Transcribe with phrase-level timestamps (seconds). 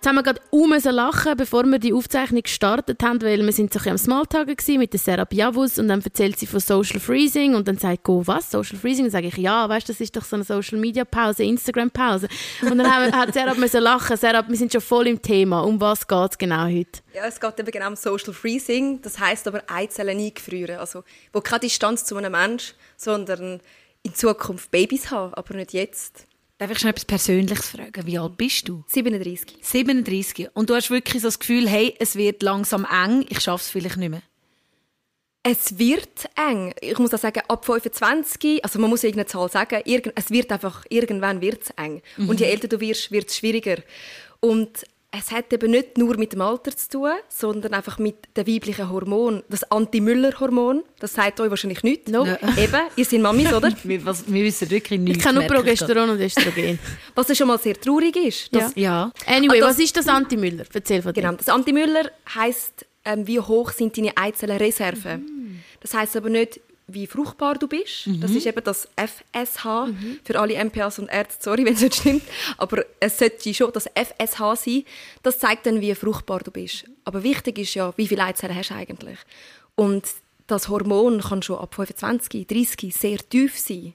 [0.00, 3.70] Jetzt haben wir gerade um lachen, bevor wir die Aufzeichnung gestartet haben, weil wir sind
[3.70, 7.68] so am Smalltalk mit der Sarah Biavus und dann erzählt sie von Social Freezing und
[7.68, 9.04] dann sagt Go, was, Social Freezing?
[9.04, 12.28] Dann sage ich, ja, weißt, das ist doch so eine Social Media Pause, Instagram Pause.
[12.62, 14.16] Und dann hat Sarah müssen lachen.
[14.16, 15.60] Sarah, wir sind schon voll im Thema.
[15.60, 17.02] Um was geht es genau heute?
[17.12, 19.02] Ja, es geht eben genau um Social Freezing.
[19.02, 20.78] Das heißt aber Eizellen eingefrieren.
[20.78, 23.60] Also, wo keine Distanz zu einem Menschen, sondern
[24.02, 26.26] in Zukunft Babys haben, aber nicht jetzt.
[26.60, 28.04] Darf ich schon etwas Persönliches fragen?
[28.04, 28.84] Wie alt bist du?
[28.86, 29.60] 37.
[29.62, 30.50] 37.
[30.52, 33.70] Und du hast wirklich so das Gefühl, hey, es wird langsam eng, ich schaffe es
[33.70, 34.20] vielleicht nicht mehr?
[35.42, 36.74] Es wird eng.
[36.82, 39.80] Ich muss auch sagen, ab 25, also man muss irgendeine Zahl sagen,
[40.14, 42.02] es wird einfach, irgendwann wird es eng.
[42.18, 42.28] Mhm.
[42.28, 43.78] Und je älter du wirst, wird es schwieriger.
[44.40, 48.46] Und es hat eben nicht nur mit dem Alter zu tun, sondern einfach mit dem
[48.46, 49.42] weiblichen Hormon.
[49.48, 52.10] Das Anti-Müller-Hormon, das sagt euch wahrscheinlich nichts.
[52.10, 52.24] No.
[52.24, 52.38] Ja.
[52.56, 53.72] Eben, ihr seid Mamis, oder?
[53.82, 55.18] wir, was, wir wissen wirklich nichts.
[55.18, 56.78] Ich kenne nur Progesteron und Östrogen.
[57.16, 58.54] was schon mal sehr traurig ist.
[58.54, 58.70] Ja.
[58.76, 59.12] ja.
[59.26, 60.64] Anyway, das, was ist das Anti-Müller?
[60.72, 61.22] Erzähl von dir.
[61.22, 65.22] Genau, das Anti-Müller heisst, ähm, wie hoch sind deine Eizellenreserven.
[65.22, 65.60] Mm.
[65.80, 66.60] Das heisst aber nicht,
[66.94, 68.06] wie fruchtbar du bist.
[68.06, 68.20] Mhm.
[68.20, 69.86] Das ist eben das FSH.
[69.86, 70.20] Mhm.
[70.24, 72.22] Für alle MPAs und Ärzte, sorry, wenn es nicht stimmt.
[72.56, 74.84] Aber es sollte schon das FSH sein.
[75.22, 76.84] Das zeigt dann, wie fruchtbar du bist.
[77.04, 79.18] Aber wichtig ist ja, wie viele Eizellen hast du eigentlich.
[79.74, 80.04] Und
[80.46, 83.94] das Hormon kann schon ab 25, 30 sehr tief sein.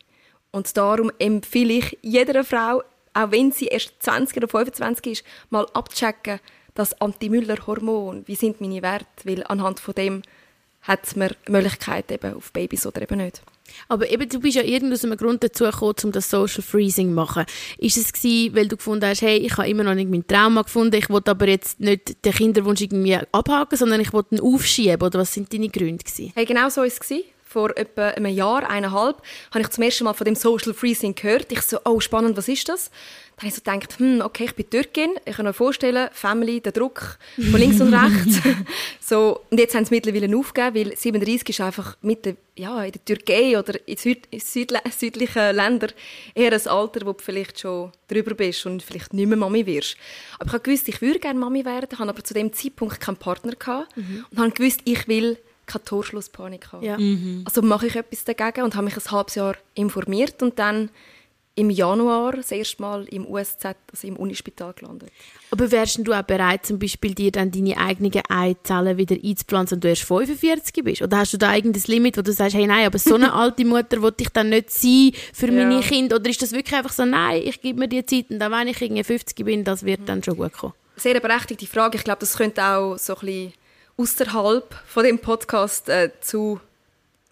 [0.51, 2.81] Und darum empfehle ich jeder Frau,
[3.13, 6.39] auch wenn sie erst 20 oder 25 ist, mal abchecken,
[6.73, 8.27] das Anti-Müller-Hormon.
[8.27, 9.07] Wie sind meine Werte?
[9.23, 10.21] Weil anhand von dem
[10.87, 13.41] hat man Möglichkeit eben auf Babys oder eben nicht.
[13.87, 17.09] Aber eben, du bist ja irgendwie aus einem Grund dazu gekommen, um das Social Freezing
[17.09, 17.45] zu machen.
[17.77, 20.61] Ist es gewesen, weil du gefunden hast, hey, ich habe immer noch nicht mein Trauma
[20.61, 25.01] gefunden, ich wollte aber jetzt nicht den Kinderwunsch irgendwie abhaken, sondern ich wollte ihn aufschieben?
[25.01, 26.31] Oder was sind deine Gründe gewesen?
[26.35, 26.99] Hey, genau so war es.
[27.43, 29.21] Vor etwa einem Jahr, eineinhalb,
[29.51, 31.51] habe ich zum ersten Mal von dem Social Freezing gehört.
[31.53, 32.91] Ich so, oh, spannend, was ist das?
[33.37, 36.59] Dann habe ich so gedacht, hm, okay, ich bin Türkin, ich kann mir vorstellen, Family,
[36.59, 38.41] der Druck von links und rechts.
[39.07, 42.91] so, und jetzt haben sie mittlerweile aufgegeben, weil 37 ist einfach mit der, ja, in
[42.91, 45.91] der Türkei oder in, Süd, in südlichen Ländern
[46.33, 49.95] eher ein Alter, wo du vielleicht schon drüber bist und vielleicht nicht mehr Mami wirst.
[50.39, 53.17] Aber ich habe gewusst, ich würde gerne Mami werden, habe aber zu dem Zeitpunkt keinen
[53.17, 54.25] Partner gehabt mhm.
[54.31, 56.83] und habe gewusst, ich will keine Torschlusspanik haben.
[56.83, 56.97] Ja.
[56.97, 57.43] Mhm.
[57.45, 60.89] Also mache ich etwas dagegen und habe mich ein halbes Jahr informiert und dann
[61.55, 65.09] im Januar das erste Mal im USZ, also im Unispital gelandet.
[65.51, 69.81] Aber wärst du auch bereit, zum Beispiel dir dann deine eigenen Eizellen wieder einzupflanzen, wenn
[69.81, 71.01] du erst 45 bist?
[71.01, 73.63] Oder hast du da eigenes Limit, wo du sagst, hey nein, aber so eine alte
[73.63, 75.53] Mutter wollte ich dann nicht sein für ja.
[75.53, 76.17] meine Kinder?
[76.17, 78.67] Oder ist das wirklich einfach so, nein, ich gebe mir die Zeit und dann, wenn
[78.67, 80.73] ich irgendwie 50 bin, das wird dann schon gut kommen?
[80.97, 81.97] Sehr berechtigte Frage.
[81.97, 83.53] Ich glaube, das könnte auch so ein bisschen
[83.97, 86.59] außerhalb von dem Podcast äh, zu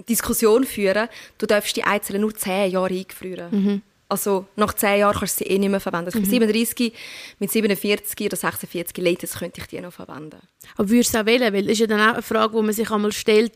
[0.08, 1.10] Diskussion führen.
[1.38, 3.48] Du darfst die Eizellen nur 10 Jahre eingefrieren.
[3.52, 3.82] Mhm.
[4.14, 6.06] Also nach 10 Jahren kannst du sie eh nicht mehr verwenden.
[6.06, 6.24] Also mhm.
[6.24, 6.94] Bin 37,
[7.40, 10.38] mit 47 oder 46 Latest könnte ich die noch verwenden.
[10.78, 11.52] Aber würdest du es auch wählen?
[11.52, 13.54] Weil das ist ja dann auch eine Frage, die man sich einmal stellt.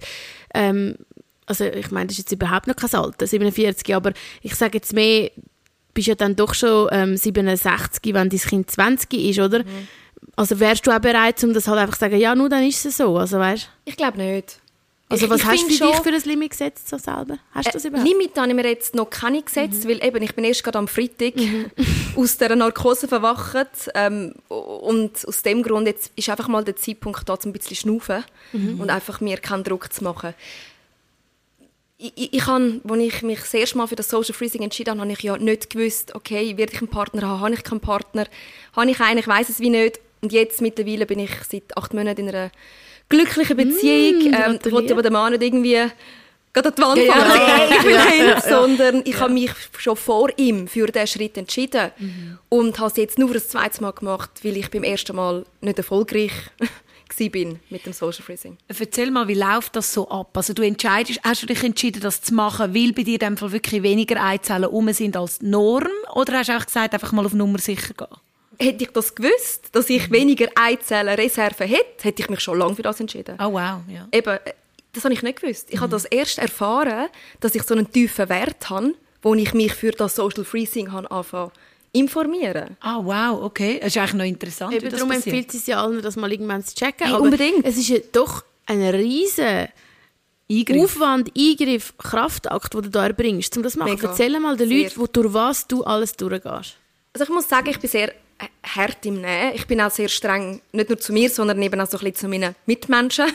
[0.56, 0.96] Ähm,
[1.46, 4.94] also ich meine, das ist jetzt überhaupt noch kein Alter, 47, aber ich sage jetzt
[4.94, 5.42] mehr, du
[5.94, 9.60] bist ja dann doch schon ähm, 67, wenn dein Kind 20 ist, oder?
[9.60, 9.88] Mhm.
[10.36, 12.84] Also wärst du auch bereit, um das halt einfach zu sagen, ja, nur dann ist
[12.84, 13.70] es so, also weißt?
[13.86, 14.60] Ich glaube nicht.
[15.10, 17.38] Also was ich hast du für dich für ein Limit gesetzt so selber?
[17.52, 18.10] Hast du das äh, überhaupt?
[18.10, 19.90] Limit habe ich mir jetzt noch keine gesetzt, mhm.
[19.90, 21.72] weil eben, ich bin erst gerade am Freitag mhm.
[22.16, 27.28] aus der Narkose verwacht ähm, und aus dem Grund jetzt ist einfach mal der Zeitpunkt
[27.28, 28.82] da, um ein bisschen schnaufen mhm.
[28.82, 30.34] und einfach mir keinen Druck zu machen.
[31.98, 34.92] Ich, ich, ich habe, als ich mich das erste Mal für das Social Freezing entschieden
[34.92, 37.80] habe, habe ich ja nicht gewusst, okay, werde ich einen Partner haben, habe ich keinen
[37.80, 38.28] Partner,
[38.76, 40.02] habe ich einen, ich weiß es wie nicht.
[40.22, 42.52] Und jetzt mittlerweile bin ich seit acht Monaten in einer
[43.10, 44.32] glücklichen Beziehung.
[44.32, 45.90] Mm, ähm, ich aber den Mann nicht irgendwie
[46.62, 47.90] gerade an die Wand ja, ja.
[47.90, 48.42] ja, ja.
[48.42, 52.40] sondern ich habe mich schon vor ihm für diesen Schritt entschieden mhm.
[52.50, 55.78] und habe es jetzt nur das zweite Mal gemacht, weil ich beim ersten Mal nicht
[55.78, 56.32] erfolgreich
[57.32, 58.58] bin mit dem Social Freezing.
[58.68, 60.36] Erzähl mal, wie läuft das so ab?
[60.36, 63.38] Also du entscheidest, hast du dich entschieden, das zu machen, weil bei dir in dem
[63.38, 65.88] Fall wirklich weniger Eizellen um sind als Norm?
[66.14, 68.08] Oder hast du auch gesagt, einfach mal auf Nummer sicher gehen?
[68.60, 72.82] Hätte ich das gewusst, dass ich weniger Eizellenreserven hätte, hätte ich mich schon lange für
[72.82, 73.36] das entschieden.
[73.40, 74.08] Oh wow, ja.
[74.12, 74.54] Eben, äh,
[74.94, 75.68] das habe ich nicht gewusst.
[75.70, 75.82] Ich mhm.
[75.82, 77.08] habe das erst erfahren,
[77.40, 81.10] dass ich so einen tiefen Wert habe, wo ich mich für das Social Freezing habe
[81.12, 81.52] anfangen
[81.94, 82.78] informieren.
[82.82, 83.80] Ah, oh, wow, okay.
[83.80, 84.74] Das ist eigentlich noch interessant.
[84.74, 87.08] Eben, darum empfiehlt es ja allen, das mal irgendwann zu checken.
[87.08, 87.66] Hey, unbedingt.
[87.66, 89.68] Es ist ja doch ein riesen
[90.50, 90.84] Eingriff.
[90.84, 93.92] Aufwand, Eingriff, Kraftakt, den du da erbringst, um das zu machen.
[93.92, 94.10] Mega.
[94.10, 96.78] Erzähl mal den Leuten, wo, durch was du alles durchgehst.
[97.14, 98.14] Also ich muss sagen, ich bin sehr
[98.64, 99.56] hart im Nehmen.
[99.56, 102.16] Ich bin auch sehr streng, nicht nur zu mir, sondern eben auch so ein bisschen
[102.16, 103.32] zu meinen Mitmenschen.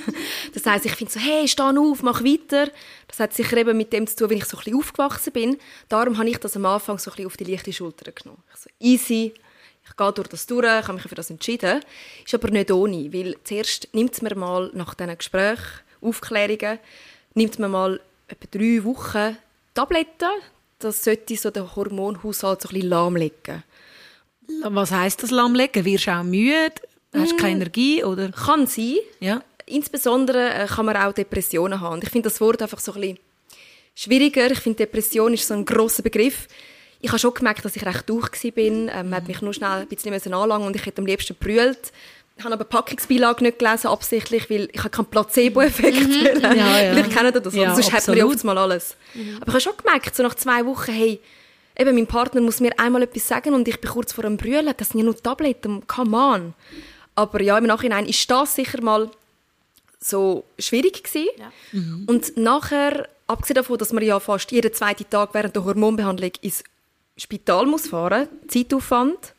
[0.55, 2.71] Das heisst, ich finde so, hey, steh auf, mach weiter.
[3.09, 5.59] Das hat sicher eben mit dem zu tun, wie ich so ein bisschen aufgewachsen bin.
[5.89, 8.43] Darum habe ich das am Anfang so ein bisschen auf die leichte Schulter genommen.
[8.55, 9.35] Ich so, easy,
[9.85, 11.81] ich gehe durch das durch, ich habe mich für das entschieden.
[12.25, 16.79] Ist aber nicht ohne, weil zuerst nimmt es mir mal nach diesen Gesprächen, Aufklärungen,
[17.35, 19.37] nimmt man mal etwa drei Wochen
[19.75, 20.31] Tabletten.
[20.79, 23.63] Das sollte so den Hormonhaushalt so ein bisschen lahmlegen.
[24.63, 25.85] Was heißt das lahmlegen?
[25.85, 26.73] Wirst du auch müde?
[27.15, 27.61] Hast du keine mm.
[27.61, 28.05] Energie?
[28.05, 28.31] Oder?
[28.31, 28.97] Kann sein.
[29.21, 29.43] Ja.
[29.67, 31.95] Insbesondere äh, kann man auch Depressionen haben.
[31.95, 33.19] Und ich finde das Wort einfach so ein bisschen
[33.95, 34.51] schwieriger.
[34.51, 36.49] Ich finde, Depression ist so ein grosser Begriff.
[37.01, 38.57] Ich habe schon gemerkt, dass ich recht durch war.
[38.57, 41.93] Ähm, man hat mich nur schnell ein bisschen anlangen und ich hätte am liebsten brüllt.
[42.37, 46.43] Ich habe aber Packungsbeilage nicht gelesen, absichtlich, weil ich keinen Placebo-Effekt mhm.
[46.43, 46.93] ja, ja.
[46.93, 47.55] Vielleicht kennt ihr das.
[47.55, 48.97] Ja, sonst hat man ja oft mal alles.
[49.15, 49.37] Mhm.
[49.37, 51.21] Aber ich habe schon gemerkt, so nach zwei Wochen, hey,
[51.77, 54.75] eben mein Partner muss mir einmal etwas sagen und ich bin kurz vor dem Brüllen.
[54.77, 56.55] Das sind ja nur Tabletten, come on.
[57.15, 59.11] Aber ja, im Nachhinein ist das sicher mal
[60.01, 61.29] so schwierig gewesen.
[61.39, 61.53] Ja.
[61.73, 62.05] Mhm.
[62.07, 66.65] Und nachher, abgesehen davon, dass man ja fast jeden zweiten Tag während der Hormonbehandlung ins
[67.17, 69.35] Spital muss fahren, Zeitaufwand.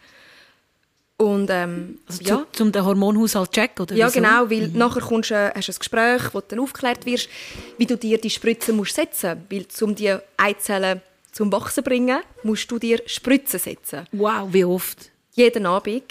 [1.18, 2.38] Und, ähm, also ja.
[2.38, 3.96] Zu, zum den Hormonhaushalt checken, oder?
[3.96, 4.20] Ja, wieso?
[4.20, 4.78] genau, weil mhm.
[4.78, 7.30] nachher kommst, äh, hast du ein Gespräch, wo du dann aufgeklärt wirst,
[7.78, 9.82] wie du dir die Spritze musst setzen musst.
[9.82, 11.02] Weil um die Eizellen
[11.34, 14.08] zum Wachsen bringen, musst du dir Spritzen setzen.
[14.14, 15.12] Wow, wie oft?
[15.34, 16.04] Jeden Abend.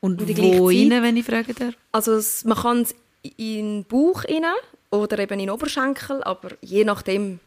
[0.00, 1.74] Und wo rein, wenn ich frage darf?
[1.92, 2.18] Also
[2.48, 2.94] man kann es
[3.36, 4.44] in den Bauch rein
[4.90, 7.38] oder eben in den Oberschenkel, aber je nachdem,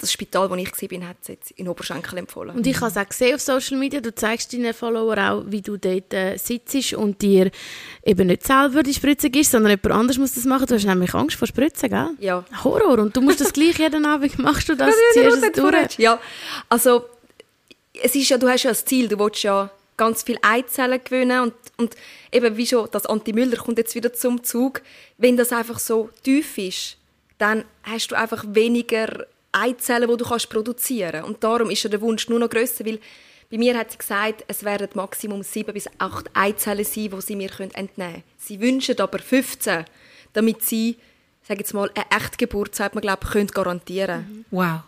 [0.00, 2.56] das Spital, wo ich war, hat es jetzt in Oberschenkel empfohlen.
[2.56, 5.60] Und ich habe es auch gesehen auf Social Media, du zeigst deinen Follower auch, wie
[5.60, 7.50] du dort äh, sitzt und dir
[8.04, 10.66] eben nicht selber die Spritze gibst, sondern jemand anderes muss das machen.
[10.66, 12.10] Du hast nämlich Angst vor Spritzen, gell?
[12.20, 12.44] Ja.
[12.62, 12.98] Horror.
[12.98, 15.98] Und du musst das gleich jeden Abend, machst du das, ziehst es durch?
[15.98, 16.20] Ja,
[16.68, 17.04] also
[18.02, 21.40] es ist ja, du hast ja das Ziel, du willst ja ganz viele Eizellen gewinnen
[21.42, 21.96] und, und
[22.32, 24.82] eben wie schon, das Anti-Müller kommt jetzt wieder zum Zug.
[25.16, 26.96] Wenn das einfach so tief ist,
[27.38, 31.28] dann hast du einfach weniger Eizellen, die du kannst produzieren kannst.
[31.28, 32.98] Und darum ist ja der Wunsch nur noch grösser, weil
[33.50, 37.36] bei mir hat sie gesagt, es werden Maximum sieben bis acht Eizellen sein, die sie
[37.36, 38.22] mir entnehmen können.
[38.36, 39.84] Sie wünschen aber 15,
[40.34, 40.96] damit sie,
[41.42, 44.44] sage jetzt mal, eine Echtgeburt, sagt man, glaube ich, garantieren können.
[44.50, 44.80] Wow.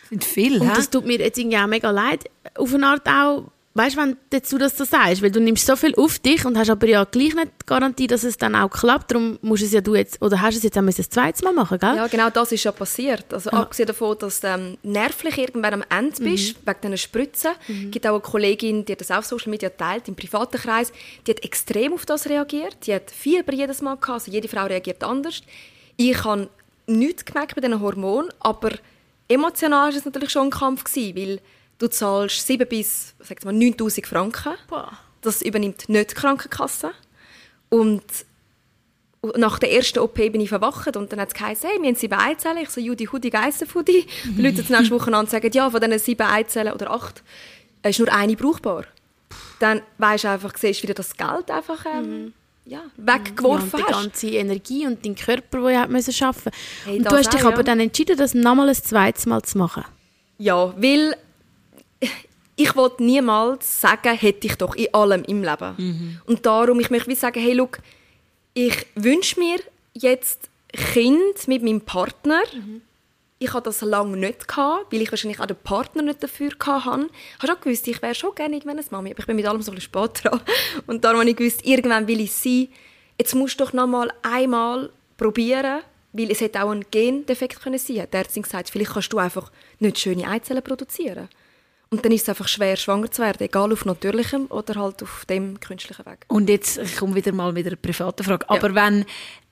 [0.00, 2.30] Das sind viele, Und das tut mir jetzt irgendwie auch mega leid.
[2.54, 5.94] Auf eine Art auch, weißt du, wenn du das sagst, weil du nimmst so viel
[5.94, 9.38] auf dich und hast aber ja gleich nicht Garantie, dass es dann auch klappt, darum
[9.40, 11.78] musst es ja du jetzt, oder hast du es jetzt auch ein zweites Mal machen,
[11.78, 11.96] gell?
[11.96, 13.32] Ja, genau, das ist ja passiert.
[13.32, 13.58] Also ja.
[13.58, 16.30] abgesehen davon, dass du ähm, nervlich irgendwann am Ende mhm.
[16.30, 16.68] bist, mhm.
[16.68, 17.90] wegen diesen Spritzen, mhm.
[17.90, 20.92] gibt auch eine Kollegin, die das auf Social Media teilt, im privaten Kreis,
[21.26, 24.66] die hat extrem auf das reagiert, die hat Fieber jedes Mal gehabt, also jede Frau
[24.66, 25.42] reagiert anders.
[25.96, 26.48] Ich habe
[26.86, 28.72] nichts gemerkt bei diesen Hormonen, aber
[29.28, 31.40] emotional war es natürlich schon ein Kampf gewesen, weil
[31.82, 34.54] Du zahlst 7 bis sag mal, 9000 Franken.
[34.68, 34.92] Boah.
[35.20, 36.92] Das übernimmt nicht die Krankenkasse.
[37.70, 38.04] Und
[39.36, 41.96] nach der ersten OP bin ich verwacht und dann hat es geheißen, hey, wir haben
[41.96, 42.58] sieben Eizellen.
[42.58, 44.06] Ich so, Judy, Hudi, Geissenfudi.
[44.26, 47.24] Die Leute die nächste Woche an und sagen, ja, von diesen sieben Eizellen oder acht
[47.82, 48.84] ist nur eine brauchbar.
[49.58, 52.32] Dann weisst du einfach, siehst, wie das Geld einfach ähm, mhm.
[52.64, 56.52] ja, weggeworfen ja, und die ganze Energie und dein Körper, den du arbeiten musste.
[56.84, 57.62] Hey, und du hast dich auch, aber ja.
[57.64, 59.84] dann entschieden, das nochmal ein zweites Mal zu machen.
[60.38, 61.16] Ja, weil
[62.56, 65.74] ich wollte niemals sagen, hätte ich doch in allem im Leben.
[65.76, 66.20] Mhm.
[66.26, 67.78] Und darum, ich möchte wie sagen, hey, look,
[68.54, 69.58] ich wünsche mir
[69.94, 72.42] jetzt Kind mit meinem Partner.
[72.52, 72.82] Mhm.
[73.38, 77.08] Ich hatte das lange nicht, gehabt, weil ich wahrscheinlich auch den Partner nicht dafür hatte.
[77.08, 79.46] Ich habe schon gewusst, ich wäre schon gerne irgendwann eine Mami, aber ich bin mit
[79.46, 80.40] allem so ein bisschen spät dran.
[80.86, 82.68] Und darum habe ich gewusst, irgendwann will ich sein.
[83.18, 85.82] Jetzt musst du doch noch mal einmal probieren,
[86.12, 89.50] weil es hätte auch ein Gendefekt sein können Der Ärztin gesagt, vielleicht kannst du einfach
[89.80, 91.28] nicht schöne Eizellen produzieren.
[91.92, 95.26] Und dann ist es einfach schwer, schwanger zu werden, egal auf natürlichem oder halt auf
[95.28, 96.24] dem künstlichen Weg.
[96.28, 98.46] Und jetzt, ich komme wieder mal mit einer privaten Frage.
[98.48, 98.56] Ja.
[98.56, 99.04] Aber wenn,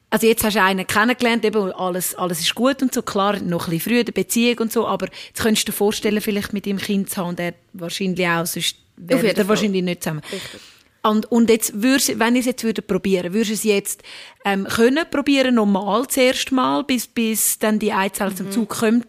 [0.08, 3.66] also jetzt hast du einen kennengelernt, eben alles, alles ist gut und so, klar, noch
[3.66, 6.64] ein bisschen früh, die Beziehung und so, aber jetzt könntest du dir vorstellen, vielleicht mit
[6.64, 10.22] deinem Kind zu haben, der wahrscheinlich auch, sonst wäre der wahrscheinlich nicht zusammen.
[10.32, 10.60] Richtig.
[11.02, 14.02] Und, und jetzt würdest, wenn ich es jetzt würde probieren, würdest du es jetzt
[14.46, 18.36] ähm, können probieren, normal zuerst mal, bis, bis dann die Eizellen mhm.
[18.36, 19.04] zum Zug kommen?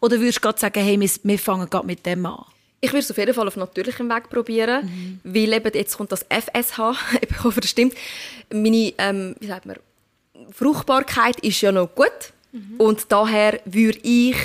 [0.00, 2.44] Oder würdest du gerade sagen, hey, wir, wir fangen gerade mit dem an?
[2.84, 5.20] Ich würde es auf jeden Fall auf natürlichem Weg probieren, mhm.
[5.24, 6.78] weil eben jetzt kommt das FSH,
[7.28, 7.94] ich hoffe, das stimmt.
[8.52, 9.76] Meine, ähm, wie sagt man,
[10.52, 12.10] Fruchtbarkeit ist ja noch gut
[12.52, 12.74] mhm.
[12.76, 14.36] und daher würde ich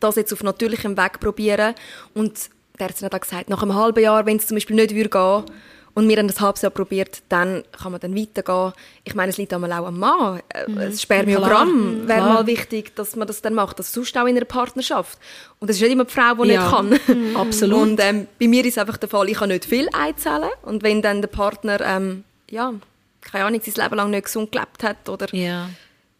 [0.00, 1.74] das jetzt auf natürlichem Weg probieren
[2.12, 2.50] und
[2.80, 5.56] der hat dann gesagt, nach einem halben Jahr, wenn es zum Beispiel nicht würde gehen
[5.96, 8.72] und wir haben das halbes Jahr probiert, dann kann man dann weitergehen.
[9.02, 10.40] Ich meine, es liegt einmal auch am Mann.
[10.50, 10.78] Äh, Mhm.
[10.78, 14.44] Ein Spermiogramm wäre mal wichtig, dass man das dann macht, das sonst auch in einer
[14.44, 15.18] Partnerschaft.
[15.58, 17.36] Und es ist nicht immer die Frau, die Ja, nicht kann.
[17.36, 17.80] absolut.
[17.80, 21.02] Und ähm, bei mir ist einfach der Fall, ich habe nicht viel Eizellen und wenn
[21.02, 22.72] dann der Partner, ähm, ja,
[23.22, 25.68] keine Ahnung, sein Leben lang nicht gesund gelebt hat oder Ja.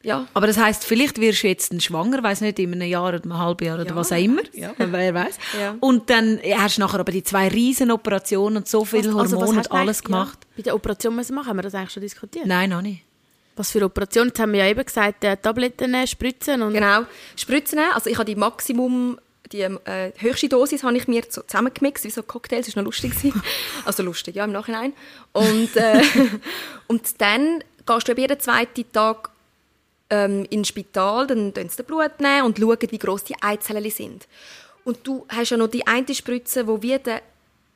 [0.07, 3.21] Ja, Aber das heißt, vielleicht wirst du jetzt schwanger, weiß nicht, in einem Jahr oder
[3.21, 4.43] einem halben Jahr oder Ja, was auch immer.
[4.53, 5.37] Ja, wer weiß.
[5.61, 5.75] Ja.
[5.81, 9.41] Und dann hast du nachher aber die zwei riesen Operationen und so viele Hormone Also,
[9.41, 10.39] was und alles gemacht.
[10.57, 12.47] Bei der Operation müssen wir machen, haben wir das eigentlich schon diskutiert?
[12.47, 13.03] Nein, noch nicht.
[13.57, 14.29] Was für Operationen?
[14.29, 16.75] Jetzt haben wir ja eben gesagt, äh, Tabletten nehmen, spritzen und...
[16.75, 17.03] Genau.
[17.35, 19.19] Spritzen, also ich habe die Maximum,
[19.51, 22.89] die äh, höchste Dosis habe ich mir so zusammengemixt, wie so Cocktails, das war noch
[22.89, 23.13] lustig.
[23.85, 24.93] also lustig, ja, im Nachhinein.
[25.33, 26.01] Und, äh,
[26.87, 29.31] und dann gehst du jeden zweiten Tag
[30.11, 33.91] ähm, ins Spital, dann nehmen sie das Blut nehmen und schauen, wie gross die Eizellen
[33.91, 34.27] sind.
[34.85, 37.21] Und du hast ja noch die eine Spritze, die wie den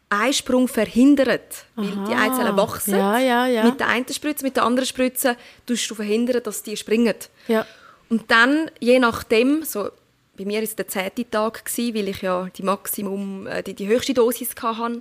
[0.09, 2.33] Eisprung verhindert, weil die Aha.
[2.33, 2.97] Eizellen wachsen.
[2.97, 3.65] Ja, ja, ja.
[3.65, 7.15] Mit der einen Spritze, mit der anderen Spritze tust du verhindern, dass die springen.
[8.09, 9.91] Und dann, je nachdem, so,
[10.37, 13.87] bei mir war es der zehnte Tag, weil ich ja die Maximum, äh, die, die
[13.87, 15.01] höchste Dosis hatte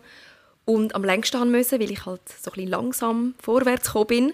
[0.65, 4.33] und am längsten haben müssen, weil ich halt so ein bisschen langsam vorwärts gekommen bin.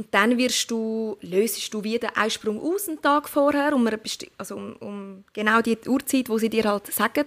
[0.00, 3.86] Und dann wirst du, löst du wieder einen Sprung aus, einen Tag vorher, um,
[4.38, 7.26] also um, um genau die Uhrzeit, wo sie dir halt sagen.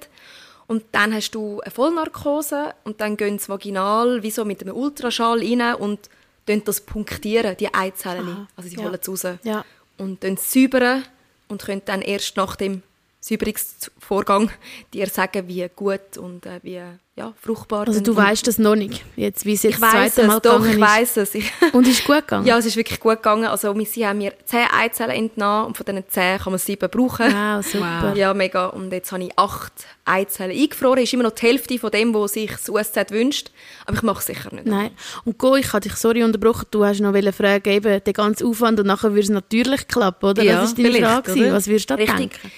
[0.65, 4.75] Und dann hast du eine Vollnarkose und dann gehen sie vaginal, wie so mit einem
[4.75, 6.09] Ultraschall rein und
[6.47, 8.47] das punktieren, die Eizellen.
[8.55, 8.81] Also sie ja.
[8.81, 9.63] holen es raus Ja.
[9.99, 11.03] und dann säubern
[11.49, 12.81] und können dann erst nach dem
[13.23, 14.49] Säuberungsvorgang
[14.93, 16.81] dir sagen, wie gut und äh, wie
[17.15, 17.87] ja, fruchtbar.
[17.87, 20.41] Also du weißt das noch nicht, jetzt, wie es jetzt ich das zweite Mal es,
[20.41, 20.81] doch, gegangen ich ist.
[20.81, 21.35] weiß es.
[21.35, 22.47] Ich, Und ist gut gegangen?
[22.47, 23.45] ja, es ist wirklich gut gegangen.
[23.45, 26.89] Also wir- sie haben mir zehn Eizellen entnommen und von diesen zehn kann man sieben
[26.89, 27.31] brauchen.
[27.31, 28.13] Wow, super.
[28.15, 28.65] Ja, mega.
[28.65, 29.73] Und jetzt habe ich acht
[30.05, 31.03] Eizellen eingefroren.
[31.03, 33.51] Ist immer noch die Hälfte von dem, was sich das USZ wünscht.
[33.85, 34.65] Aber ich mache es sicher nicht.
[34.65, 34.89] Nein.
[35.23, 38.79] Und Go, ich habe dich sorry unterbrochen, du hast noch fragen, eben den ganzen Aufwand
[38.79, 40.41] und nachher würde es natürlich klappen, oder?
[40.41, 41.31] Ja, das ist deine Frage.
[41.31, 41.53] oder?
[41.53, 42.17] Was würdest du da Richtig.
[42.17, 42.51] denken?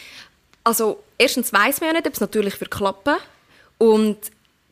[0.65, 3.15] Also, erstens weiss man ja nicht, ob es natürlich wird klappen.
[3.77, 4.17] Und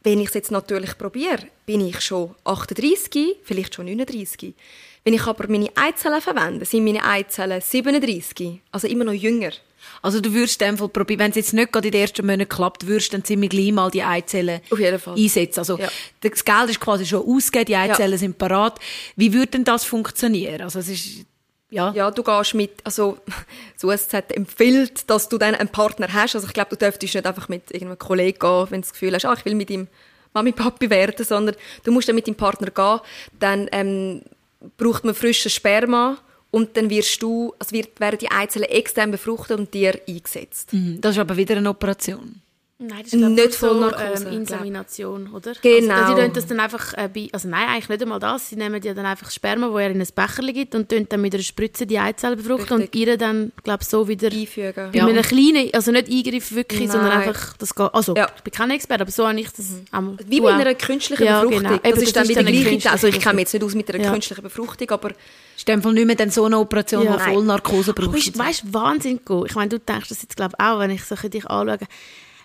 [0.03, 4.53] wenn ich es jetzt natürlich probiere, bin ich schon 38, vielleicht schon 39.
[5.05, 9.51] Wenn ich aber meine Eizellen verwende, sind meine Eizellen 37, also immer noch jünger.
[10.01, 12.25] Also du würdest in dem Fall probieren, wenn es jetzt nicht gerade in den ersten
[12.25, 15.15] Monaten klappt, würdest du dann ziemlich gleich mal die Eizellen Auf jeden Fall.
[15.15, 15.59] einsetzen.
[15.59, 15.89] Also Ja.
[16.21, 18.79] das Geld ist quasi schon ausgegeben, die Eizellen sind parat.
[19.17, 20.62] Wie würde denn das funktionieren?
[20.62, 21.25] Also es ist,
[21.74, 23.18] ja, Ja, du gehst mit, also
[23.74, 26.36] das USZ empfiehlt, dass du dann einen Partner hast.
[26.36, 29.13] Also ich glaube, du dürftest nicht einfach mit irgendeinem Kollegen gehen, wenn du das Gefühl
[29.13, 29.88] hast, ah, ich will mit ihm
[30.34, 33.00] Mami, Papi werden, sondern du musst dann mit deinem Partner gehen.
[33.39, 34.22] Dann ähm,
[34.77, 36.18] braucht man frisches Sperma
[36.51, 40.74] und dann wirst du, also wird, werden die Eizellen extern befruchtet und dir eingesetzt.
[40.74, 41.01] Mhm.
[41.01, 42.42] das ist aber wieder eine Operation.
[42.80, 45.53] Nein, das ist glaub ich, Nicht nur so, Vollnarkose, ähm, Insemination, oder?
[45.62, 45.94] Genau.
[45.94, 48.50] Also, die tun das dann einfach äh, bei, also nein, eigentlich nicht einmal das.
[48.50, 51.22] Sie nehmen ja dann einfach Sperma, wo er in ein Becher gibt und tun dann
[51.22, 53.08] mit einer Spritze die Eizelle befruchten und Richtig.
[53.08, 54.92] ihr dann, glaube so wieder Einfügen.
[54.92, 55.06] bei Ja.
[55.06, 57.27] einem kleinen, also nicht Eingriff wirklich, sondern Nein.
[57.30, 58.27] einfach, das geht, also Ja.
[58.36, 60.18] ich bin kein Experte, aber so habe ich das einmal.
[60.27, 61.63] Wie bei einer künstlichen Ja, Befruchtung.
[61.63, 61.77] genau.
[61.77, 62.92] Das Eben, ist dann das wieder ist dann die eine gleiche.
[62.92, 64.12] Also ich kenne mich jetzt nicht aus mit einer Ja.
[64.12, 65.10] künstlichen Befruchtung, aber
[65.56, 67.18] Ist in dem Fall nicht mehr dann so eine Operation, Ja.
[67.18, 68.18] die Vollnarkose Aber braucht.
[68.18, 69.46] ist, weißt du, Wahnsinn, Go.
[69.46, 71.77] Ich meine, du denkst das jetzt, glaube ich, auch, wenn ich so dich anschaue.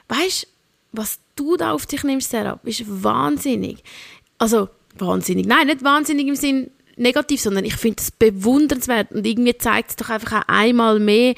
[0.09, 0.49] Weißt du,
[0.93, 3.79] was du da auf dich nimmst, Sarah, ist wahnsinnig.
[4.39, 5.47] Also, wahnsinnig.
[5.47, 9.13] Nein, nicht wahnsinnig im Sinn negativ, sondern ich finde es bewundernswert.
[9.13, 11.35] Und irgendwie zeigt es doch einfach auch einmal mehr,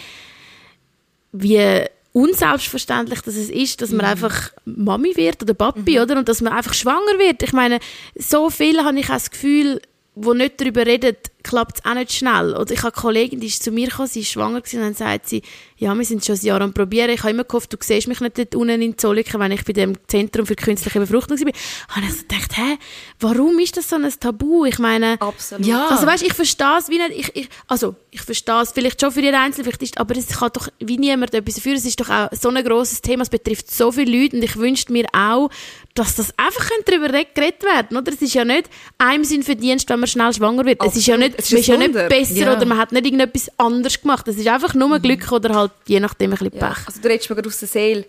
[1.33, 6.19] wie unselbstverständlich dass es ist, dass man einfach Mami wird oder Papi, oder?
[6.19, 7.43] Und dass man einfach schwanger wird.
[7.43, 7.79] Ich meine,
[8.17, 9.81] so viele habe ich auch das Gefühl,
[10.17, 12.55] wo nicht darüber reden, klappt es auch nicht schnell.
[12.55, 14.87] Oder ich habe eine Kollegin, die ist zu mir gekommen, sie ist schwanger gewesen, und
[14.87, 15.43] dann sagt sie,
[15.77, 17.11] ja, wir sind schon ein Jahr am probieren.
[17.11, 19.73] Ich habe immer gehofft, du siehst mich nicht dort unten in Zolliken, wenn ich bei
[19.73, 21.53] dem Zentrum für künstliche Befruchtung war.
[21.89, 22.79] Habe ich so gedacht, hä,
[23.21, 24.67] warum ist das so ein Tabu?
[24.67, 25.67] Ich meine, absolut.
[25.67, 25.89] Ja.
[25.89, 29.11] also weißt, ich verstehe es wie nicht, ich, ich, also ich verstehe es vielleicht schon
[29.11, 31.75] für jeden Einzelnen, vielleicht ist, aber es kann doch wie niemand etwas dafür.
[31.75, 34.57] Es ist doch auch so ein grosses Thema, es betrifft so viele Leute und ich
[34.57, 35.51] wünschte mir auch,
[35.95, 38.13] dass das einfach darüber geredet werden, oder?
[38.13, 38.69] Es ist ja nicht
[38.99, 40.83] einem Sinn Verdienst, wenn man schnell schwanger wird.
[40.85, 41.30] Es ist ja Absolut.
[41.31, 42.57] Nicht, Es ist man ist ja nicht besser Ja.
[42.57, 44.27] oder man hat nicht irgendetwas anderes gemacht.
[44.29, 46.87] Es ist einfach nur Glück oder halt je nachdem ein bisschen Ja, Pech.
[46.87, 48.05] also du redest mir gerade aus der Seele,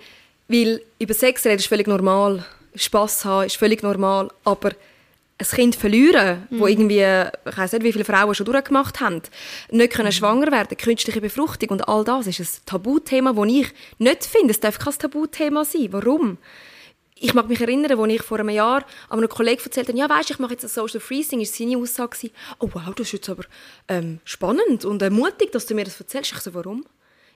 [0.47, 2.43] weil über Sex reden ist völlig normal,
[2.75, 4.71] Spass haben ist völlig normal, aber
[5.37, 6.99] ein Kind verlieren, wo irgendwie,
[7.49, 9.21] ich weiß nicht, wie viele Frauen schon durchgemacht haben,
[9.71, 14.25] nicht können schwanger werden, künstliche Befruchtung und all das ist ein Tabuthema, das ich nicht
[14.25, 14.51] finde.
[14.51, 15.87] Es darf kein Tabuthema sein.
[15.91, 16.37] Warum?
[17.21, 20.09] Ich mag mich erinnern, als ich vor einem Jahr an einem Kollegen erzählt habe, ja,
[20.09, 23.13] weisst, ich mache jetzt ein Social Freezing, ist seine Aussage gewesen, oh wow, das ist
[23.13, 23.43] jetzt aber
[23.87, 26.31] ähm, spannend und mutig, dass du mir das erzählst.
[26.33, 26.85] Ich so, warum?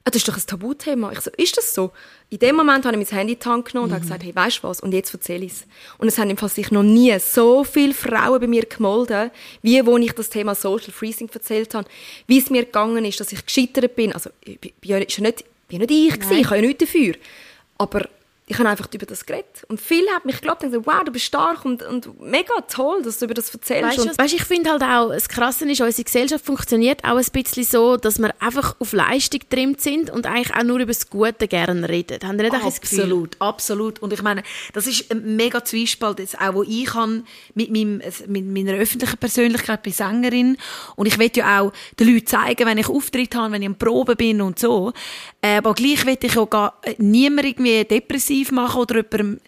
[0.06, 1.10] ah, das ist doch ein Tabuthema.
[1.12, 1.90] Ich so, ist das so?
[2.30, 3.94] In dem Moment habe ich mein Handy in die Hand genommen und mhm.
[3.94, 4.80] habe gesagt, hey, weißt du was?
[4.80, 5.66] Und jetzt erzähle ich es.
[5.98, 9.30] Und es haben im Fall sich noch nie so viele Frauen bei mir gemolden,
[9.62, 11.88] wie wo ich das Thema Social Freezing erzählt habe.
[12.26, 14.12] Wie es mir gegangen ist, dass ich gescheitert bin.
[14.12, 17.14] Also, ich bin ja nicht, bin nicht ich, gewesen, ich habe ja nichts dafür.
[17.78, 18.08] Aber
[18.48, 19.64] ich habe einfach über das geredet.
[19.68, 23.02] Und viele haben mich geglaubt und gesagt, wow, du bist stark und, und mega toll,
[23.02, 23.98] dass du über das erzählst.
[23.98, 27.64] Weißt, weißt ich finde halt auch, das Krasse ist, unsere Gesellschaft funktioniert auch ein bisschen
[27.64, 31.48] so, dass wir einfach auf Leistung getrimmt sind und eigentlich auch nur über das Gute
[31.48, 32.20] gerne reden.
[32.22, 33.98] Haben nicht absolut, absolut.
[33.98, 38.00] Und ich meine, das ist ein mega Zwiespalt, jetzt auch, wo ich kann mit, meinem,
[38.28, 40.56] mit meiner öffentlichen Persönlichkeit, bin Sängerin
[40.94, 43.74] und ich will ja auch den Leuten zeigen, wenn ich Auftritt habe, wenn ich am
[43.74, 44.92] Proben bin und so.
[45.46, 49.40] Äh, aber gleich will ich auch gar äh, niemand irgendwie depressiv machen oder jemandem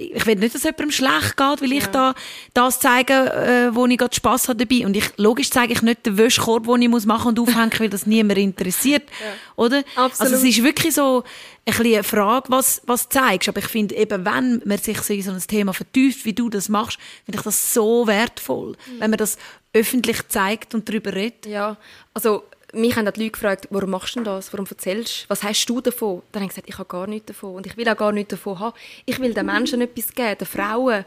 [0.00, 2.14] ich will nicht, dass jemandem schlecht geht, weil ich da
[2.54, 4.86] das zeige, äh, wo ich gerade Spass habe dabei.
[4.86, 7.90] Und ich, logisch zeige ich nicht den Wäschkorb, den ich muss machen und aufhängen, weil
[7.90, 9.02] das niemand interessiert.
[9.20, 9.26] Ja.
[9.56, 9.84] Oder?
[9.96, 10.20] Absolut.
[10.20, 11.22] Also es ist wirklich so
[11.66, 13.50] ein bisschen eine Frage, was, was zeigst.
[13.50, 16.48] Aber ich finde eben, wenn man sich so in so ein Thema vertieft, wie du
[16.48, 18.70] das machst, finde ich das so wertvoll.
[18.70, 19.00] Mhm.
[19.00, 19.36] Wenn man das
[19.74, 21.44] öffentlich zeigt und darüber redet.
[21.44, 21.76] Ja,
[22.14, 24.52] also mich haben die Leute gefragt, warum machst du das?
[24.52, 25.30] Warum erzählst du?
[25.30, 26.22] Was hast du davon?
[26.32, 27.54] Dann habe ich gesagt, ich habe gar nichts davon.
[27.56, 28.76] Und ich will auch gar nichts davon haben.
[29.06, 31.04] Ich will den Menschen etwas geben, den Frauen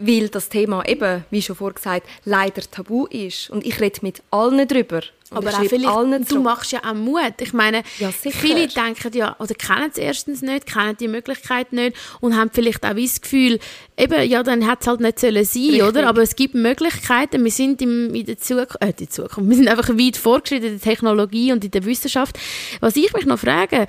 [0.00, 3.50] weil das Thema eben, wie schon vorgesagt, leider tabu ist.
[3.50, 5.02] Und ich rede mit allen darüber.
[5.32, 7.34] Aber auch vielleicht, allen du machst ja auch Mut.
[7.40, 11.96] Ich meine, ja, viele denken ja, oder kennen es erstens nicht, kennen die Möglichkeit nicht
[12.20, 13.60] und haben vielleicht auch das Gefühl,
[13.96, 15.82] eben, ja, dann hätte es halt nicht sollen sein, Richtig.
[15.84, 16.08] oder?
[16.08, 17.44] Aber es gibt Möglichkeiten.
[17.44, 20.78] Wir sind im, in der Zukunft, äh, die Zukunft, wir sind einfach weit fortgeschritten in
[20.80, 22.36] der Technologie und in der Wissenschaft.
[22.80, 23.86] Was ich mich noch frage,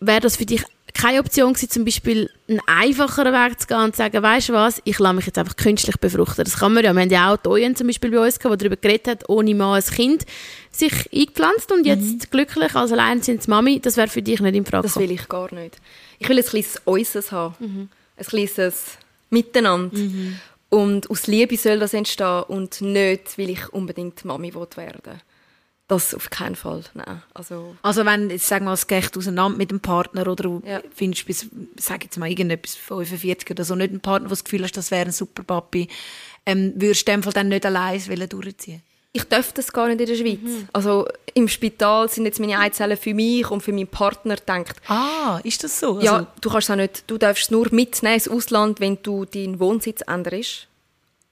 [0.00, 0.64] wäre das für dich
[0.94, 4.52] keine Option gewesen, zum Beispiel einen einfacheren Weg zu gehen und zu sagen, weißt du
[4.52, 6.44] was, ich lasse mich jetzt einfach künstlich befruchten.
[6.44, 6.92] Das kann man ja.
[6.92, 9.54] Wir haben ja auch Toyen zum Beispiel bei uns gehabt, die darüber geredet hat, ohne
[9.54, 10.24] Mann ein Kind
[10.70, 12.18] sich eingepflanzt und jetzt mhm.
[12.30, 13.80] glücklich als alleinerziehende Mami.
[13.80, 15.76] Das wäre für dich nicht in Frage Das will ich gar nicht.
[16.18, 17.54] Ich will ein kleines Äußeres haben.
[17.58, 17.88] Mhm.
[18.16, 18.98] Ein kleines
[19.30, 19.96] Miteinander.
[19.96, 20.38] Mhm.
[20.68, 25.20] Und aus Liebe soll das entstehen und nicht, weil ich unbedingt Mami werden will.
[25.90, 27.20] Das auf keinen Fall, nein.
[27.34, 30.80] Also, also wenn, jetzt sagen wir, es geht auseinander mit dem Partner oder du ja.
[30.94, 31.48] findest bis,
[31.80, 34.92] sag jetzt mal, irgendetwas 45 oder so, nicht einen Partner, der das Gefühl hast, das
[34.92, 35.88] wäre ein super Papi,
[36.46, 40.00] ähm, würdest du in dem Fall dann nicht allein durchziehen ich darf das gar nicht
[40.00, 40.40] in der Schweiz.
[40.40, 40.68] Mhm.
[40.72, 44.76] Also im Spital sind jetzt meine Eizellen für mich und für meinen Partner gedacht.
[44.86, 45.94] Ah, ist das so?
[45.94, 49.58] Also ja, du kannst auch nicht, du darfst nur mitnehmen ins Ausland, wenn du deinen
[49.58, 50.68] Wohnsitz änderst.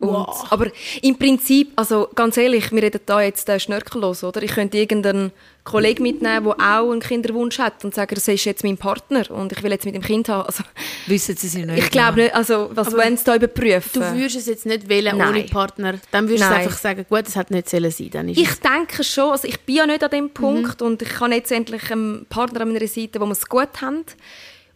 [0.01, 0.47] Und, wow.
[0.51, 0.71] Aber
[1.03, 4.41] im Prinzip, also ganz ehrlich, wir reden da jetzt äh, schnörkellos, oder?
[4.45, 5.33] Ich könnte irgendeinen
[5.65, 9.51] Kollegen mitnehmen, der auch einen Kinderwunsch hat und sagen, das ist jetzt mein Partner und
[9.51, 10.47] ich will jetzt mit dem Kind haben.
[10.47, 10.63] Also,
[11.07, 11.79] Wissen Sie sie nicht?
[11.79, 14.01] Ich glaube nicht, also was wollen Sie da überprüfen?
[14.01, 15.31] Du würdest es jetzt nicht wählen Nein.
[15.31, 15.95] ohne Partner.
[16.13, 18.11] Dann würdest du einfach sagen, gut, es hat nicht sollen sein.
[18.11, 18.61] Dann ist ich es.
[18.61, 20.87] denke schon, also ich bin ja nicht an dem Punkt mhm.
[20.87, 24.05] und ich habe jetzt endlich einen Partner an meiner Seite, wo wir es gut haben.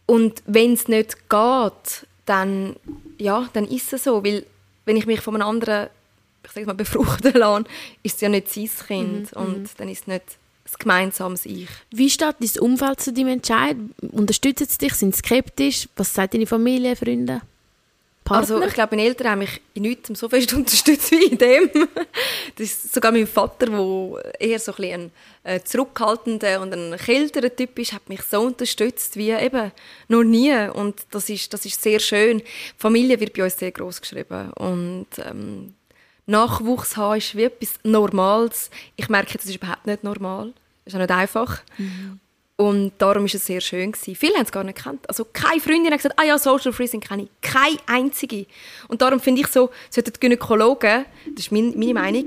[0.07, 2.75] Und wenn es nicht geht, dann,
[3.19, 4.45] ja, dann ist es so, weil
[4.85, 5.89] wenn ich mich von einem anderen
[6.45, 7.65] ich sag mal, befruchten lasse,
[8.03, 9.43] ist es ja nicht sein Kind mhm.
[9.43, 9.69] und mhm.
[9.77, 10.25] dann ist es nicht
[10.65, 11.69] ein gemeinsames Ich.
[11.91, 13.77] Wie steht dein Umfeld zu deinem Entscheid?
[14.11, 14.95] Unterstützen sie dich?
[14.95, 15.89] Sind sie skeptisch?
[15.97, 17.43] Was sagt deine Familie, Freunde?
[18.25, 18.57] Partner?
[18.57, 21.71] Also ich glaube, meine Eltern haben mich in nichts so fest unterstützt wie in dem.
[22.57, 25.11] Das ist sogar mein Vater, der eher so ein, ein
[25.45, 29.73] äh, zurückhaltender und ein kälterer Typ ist, hat mich so unterstützt wie eben
[30.09, 30.53] noch nie.
[30.69, 32.39] Und das ist, das ist sehr schön.
[32.39, 32.45] Die
[32.79, 35.75] Familie wird bei uns sehr groß geschrieben und ähm,
[36.27, 38.71] Nachwuchs haben ist wie etwas Normales.
[38.97, 40.53] Ich merke, das ist überhaupt nicht normal.
[40.85, 41.63] Das ist auch nicht einfach.
[41.79, 42.21] Mhm.
[42.63, 43.91] Und darum war es sehr schön.
[43.91, 44.15] Gewesen.
[44.15, 45.05] Viele haben es gar nicht gekannt.
[45.09, 47.29] Also keine Freundin hat gesagt, ah ja, Social Freezing kenne ich.
[47.41, 48.47] Keine einzige.
[48.87, 52.27] Und darum finde ich so, sollten die Gynäkologen, das ist meine, meine Meinung,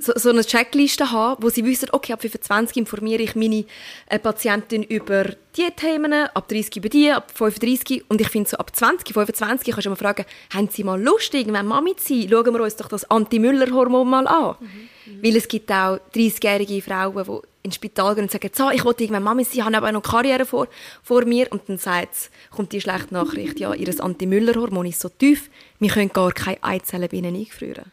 [0.00, 3.64] so, so eine Checkliste haben, wo sie wissen, okay, ab 25 informiere ich meine
[4.08, 5.24] äh, Patientin über
[5.56, 9.72] die Themen, ab 30 über die, ab 35 und ich finde so ab 20, 25
[9.72, 12.28] kannst du mal fragen, haben sie mal Lust, irgendwann Mami zu sein?
[12.28, 14.56] Schauen wir uns doch das Anti-Müller-Hormon mal an.
[14.58, 14.66] Mhm.
[15.06, 15.22] Mhm.
[15.22, 19.04] Weil es gibt auch 30-jährige Frauen, die ins Spital gehen und sagen, so, ich wollte
[19.04, 20.68] irgendwann Mami sein, habe aber noch Karriere vor,
[21.02, 25.50] vor mir und dann sagt, kommt die schlechte Nachricht, ja, ihr Anti-Müller-Hormon ist so tief,
[25.78, 27.90] wir können gar keine Eizellen bei ihnen einfrieren.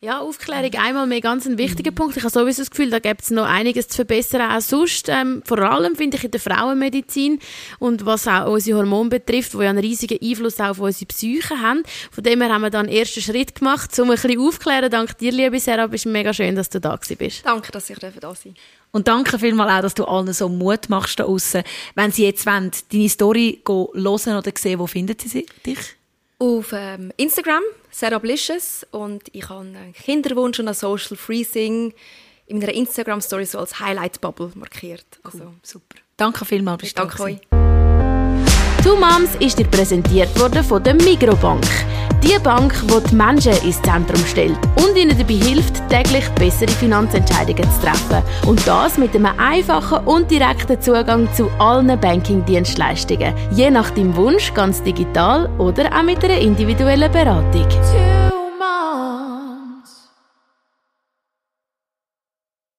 [0.00, 1.94] Ja, Aufklärung einmal mehr ganz ein wichtiger mhm.
[1.94, 2.16] Punkt.
[2.16, 5.08] Ich habe sowieso das Gefühl, da gibt es noch einiges zu verbessern, auch sonst.
[5.08, 7.38] Ähm, vor allem finde ich in der Frauenmedizin
[7.78, 11.82] und was auch unsere Hormone betrifft, die ja einen riesigen Einfluss auf unsere Psyche haben.
[12.10, 14.90] Von dem her haben wir dann einen ersten Schritt gemacht, um ein bisschen aufzuklären.
[14.90, 17.44] Dank dir, liebe Sarah, es ist mega schön, dass du da bist.
[17.44, 18.54] Danke, dass ich da sein
[18.94, 21.64] und danke vielmals auch, dass du allen so Mut machst da außen.
[21.96, 25.96] Wenn sie jetzt wollen, deine Story hören oder sehen, wo finden sie dich?
[26.38, 28.86] Auf ähm, Instagram, Sarah Blisches.
[28.90, 31.92] Und ich habe einen Kinderwunsch und ein Social Freezing.
[32.46, 35.06] in meiner Instagram-Story so als Highlight-Bubble markiert.
[35.22, 35.96] Also, cool, super.
[36.16, 37.38] Danke vielmals, bist Danke euch.
[38.82, 41.64] Two Moms ist dir präsentiert worden von der Migrobank.
[42.24, 47.64] Die Bank, die die Menschen ins Zentrum stellt und ihnen dabei hilft, täglich bessere Finanzentscheidungen
[47.70, 48.22] zu treffen.
[48.46, 53.34] Und das mit einem einfachen und direkten Zugang zu allen Banking-Dienstleistungen.
[53.50, 57.66] Je nach deinem Wunsch ganz digital oder auch mit einer individuellen Beratung.